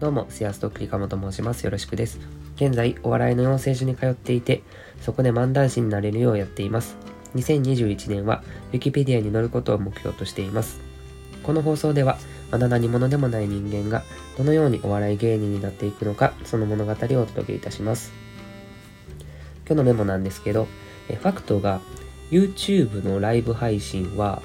[0.00, 1.64] どうも、スヤストクリカモと申します。
[1.64, 2.20] よろしくです。
[2.54, 4.62] 現在、お笑いの養成所に通っていて、
[5.00, 6.96] そこで漫談師になれるようやっています。
[7.34, 10.78] 2021年は、ウィキペディアに載ることを目標としています。
[11.42, 12.16] この放送では、
[12.52, 14.04] まだ何者でもない人間が、
[14.36, 16.96] どのようにお笑い芸人になっていくのか、その物語をお
[17.26, 18.12] 届けいたします。
[19.66, 20.68] 今日のメモなんですけど、
[21.08, 21.80] えファクトが
[22.30, 24.42] YouTube のライブ配信は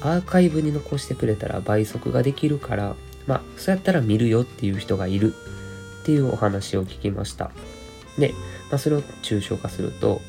[0.00, 2.96] アーカイブに残してくれたら倍速ができるから
[3.26, 5.34] まあ、そうやったら見るよっていう人がいる
[6.02, 7.50] っていうお話を聞きました。
[8.18, 8.34] で、
[8.70, 10.20] まあ、それを抽象化すると、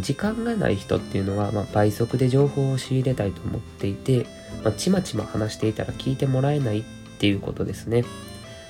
[0.00, 4.26] 時間がない人っていうのは、まあ、倍速で情報を仕入れたいと思っていて、
[4.64, 6.84] まあ、ちまちま話していたら聞いてもらえないっ
[7.18, 8.04] ていうことですね。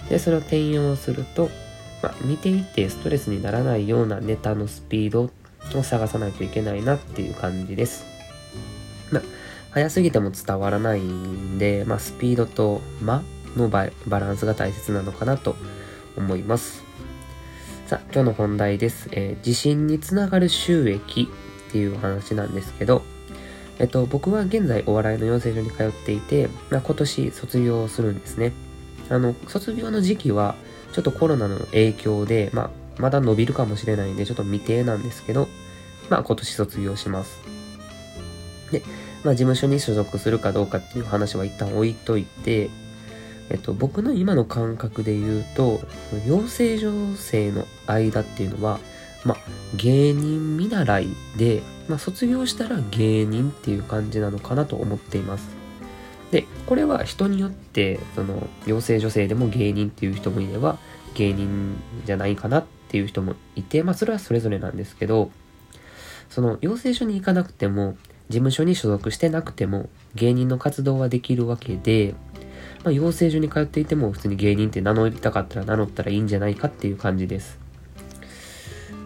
[0.09, 1.49] で、それを転用すると、
[2.03, 5.31] まあ、見ていてストレスにならないようなネタのスピード
[5.79, 8.05] を探さないといけないなっていう感じです。
[9.13, 9.23] まあ、
[9.71, 13.23] 早すぎても伝わらないんで、まあ、スピードと間
[13.57, 15.57] のバランスが大切なのかなと
[16.17, 16.85] 思います。
[17.87, 19.09] さあ、今日の本題です。
[19.13, 21.29] えー、自信につながる収益
[21.69, 23.03] っていうお話なんですけど、
[23.79, 28.53] えっと、僕は現在お笑いの養成所に通っていて、まあ、今年卒業するんですね。
[29.09, 30.55] あの、卒業の時期は、
[30.93, 35.49] ちょっとコロナの影響で、まあ、まだ伸びるかもしれないんで、ちょっと未定なんですけど、
[36.11, 37.41] まあ、今年卒業します。
[38.71, 38.83] で、
[39.25, 42.71] まあ、事務所に所属するかどうかっていう話は一旦置いといて、
[43.53, 45.81] えっと、僕の今の感覚で言うと、
[46.27, 48.81] 養成所生の間っていうのは、
[49.25, 49.39] まあ、
[49.77, 55.51] 芸人見習いで、ま、卒業したら芸人っていう感じなのかなと思っています。
[56.31, 60.79] で、これは人によって、その、養成女性でも芸人っていう人もいれば、
[61.15, 65.31] 芸人じゃないかなっていう人もいて、まあ、それはそれぞれなんですけど、
[66.31, 67.99] その、養成所に行かなくても、
[68.31, 72.15] 事務所に所属してなくても、芸人の活動はできるわけで、
[72.85, 77.59] まあ、養成所に通っていても普通に芸人って名乗りたかったら名乗ったらいいんじゃないかっていう感じです。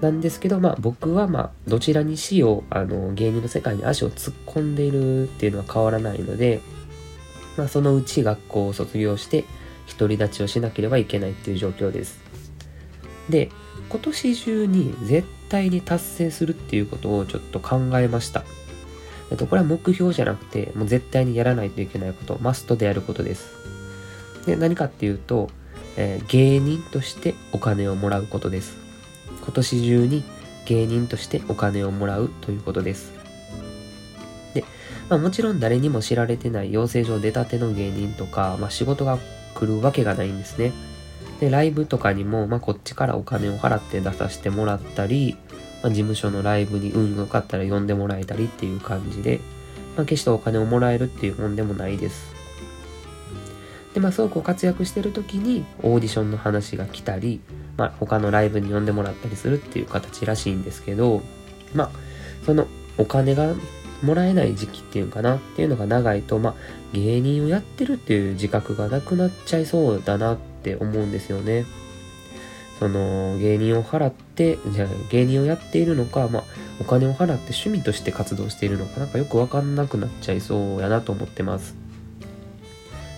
[0.01, 6.61] なんですけど、まあ僕はまあどちらにしよう、あの芸人の世界に足を突っ込んでいるっていうのは変わらないので、
[7.57, 9.45] まあそのうち学校を卒業して
[9.99, 12.21] 独り立ちをしなければいけないっていう状況です。
[13.31, 13.51] で、
[13.89, 18.45] 今年中に絶対に達成するっていうことをちょっと考えました。
[19.31, 23.55] えっと、これは目標じゃなくて、もう絶対にやらないといけないこと、マストでやることです。
[24.47, 25.51] で、何かっていうと、
[25.97, 28.77] えー、芸人としてお金をもらうことです。
[29.43, 30.25] 今年中に
[30.67, 33.13] 芸人としてお金をもらうということです。
[34.55, 34.65] で、
[35.09, 39.19] まあもちろん誰にも知られてない養成所出たての芸人とか、まあ仕事が
[39.55, 40.73] 来るわけがないんですね。
[41.41, 45.37] で、ライブとかにも、まあこっちからお金を払って出させてもらったり、
[45.83, 49.41] まあ、事務所のライブに運良かったら呼んでもらえたりっていう感じで、
[49.97, 52.35] まあ、決してお金をもらえるっていうもんでもないです。
[53.95, 57.41] で、まあ、そうこう活躍してる時にオーディションの話が来たり、
[57.77, 61.23] まあ、他のライブに呼んでもらったりするっていう形らしいんですけど、
[61.75, 61.91] まあ、
[62.45, 62.67] その
[62.99, 63.55] お金が
[64.03, 66.55] もらえない時期っていうかなっていうのが長いと、まあ、
[66.93, 71.65] 芸人をやってるっていう自覚がなくなっちゃいそうだなって思うんですよね。
[72.79, 76.45] その芸人を払って、じゃあ芸人をやっているのか、まあ
[76.81, 81.75] お金を払って趣味として活動しているのかなんかよくわかんなくなっちゃいそうやなと思ってます。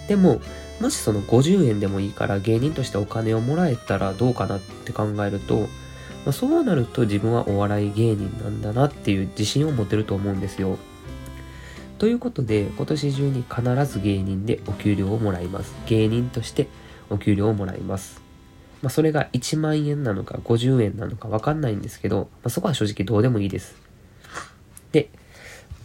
[0.06, 0.40] でも、
[0.80, 5.60] もしその50円でもいいから芸人としてお金をもらえたらどうかなって考えると、
[6.24, 10.78] まあ、そうなると自分はお笑い芸人なんだなっていう自信を持てると思うんですよ。
[11.98, 15.74] ということで、今年中に必ず芸人でお給料をもらいます。
[15.86, 16.68] 芸人として
[17.10, 18.27] お給料をもらいます。
[18.82, 23.76] まあ、それが1万円なのか50円なのかわかんないんですけど、まあ、そこは正直どうでもいいです。
[24.92, 25.10] で、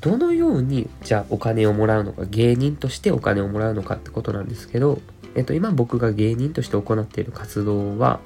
[0.02, 5.02] どのようにじゃあお金をもらうのか、芸人としてお金をもらうのかってことなんですけど、
[5.36, 8.20] えっと、今僕が芸人として行っている活動は、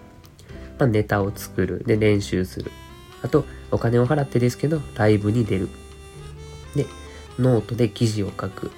[0.79, 1.83] まあ、ネタを作る。
[1.85, 2.71] で、練習する。
[3.23, 5.69] あと、お金を払ってですけど、ライブに出る。
[6.75, 6.85] で、
[7.39, 8.71] ノートで記事を書く。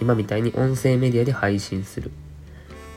[0.00, 2.10] 今みたいに音声メディアで配信する。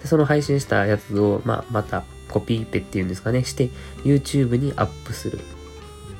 [0.02, 3.70] でその配信したやつを、まあ、またコピペっていうんですかね、して
[4.04, 5.40] YouTube にアップする。
[5.40, 5.42] っ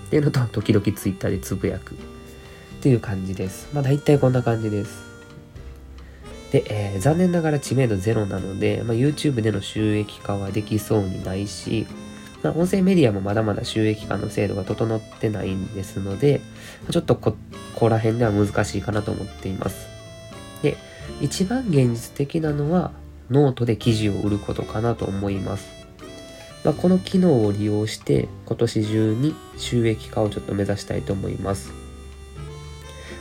[0.10, 1.94] ていうのと、時々 Twitter でつぶやく。
[1.94, 1.98] っ
[2.82, 3.70] ていう感じです。
[3.74, 5.10] まあ大体こんな感じです。
[6.52, 11.86] で、えー、残念ながら知名度ゼロなので、まあ、YouTube での収益化はできそうにないし、
[12.42, 16.42] まあ、音声メディアもまだまだ収益化の制度が整ってないんですので、
[16.90, 17.36] ちょっとこ
[17.76, 19.88] こら辺では難しいかなと思っています。
[20.64, 20.78] で、
[21.22, 22.92] 一番現実的なのは、
[23.30, 25.68] ノートで記事を売ることかなと思います。
[26.64, 31.72] まあ、この機能を利用して今年中に収益化をちょっと目指したいと思います。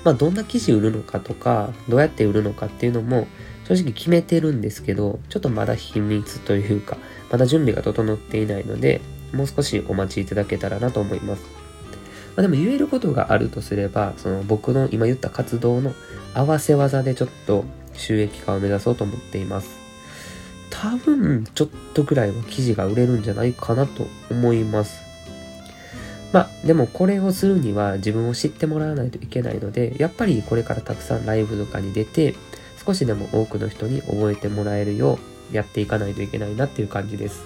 [0.05, 3.27] まあ、どんな記事売るのかとか、どうやって売るのかっていうのも、
[3.65, 6.97] 正直決めてるんですけど、ちょっとまだ秘密というか、
[7.31, 9.01] まだ準備が整っていないので、
[9.33, 11.43] もう少しお待ちいただけたらなと思います。
[12.37, 15.93] まあ、でも言えることがあるとすれば、その僕の今言った活動の
[16.35, 19.88] 合わせ技でちょっと収益化を目指そうと思っています。
[20.81, 25.03] 多分、ちょっとぐらいは記事が売れるんじゃないかなと思います。
[26.33, 32.37] まあ、でもこれをするには自分を知ってもらわないといけないので、やっぱりこれからたくさんライブとかに出て、
[32.85, 35.19] 少しでも多くの人に覚えてもらえるよ
[35.53, 37.43] うやっていかないといけないなっていう感じです。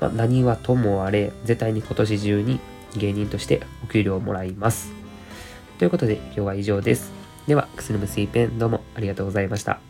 [0.00, 2.60] まあ、何はともあれ、絶対に今年中に
[2.96, 4.90] 芸人としてお給料をもらいます。
[5.78, 7.12] ということで今日は以上です。
[7.46, 9.87] では、くすぬむスイペンどうもありがとうございました。